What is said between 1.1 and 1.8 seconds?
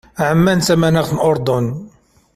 n Uṛdun.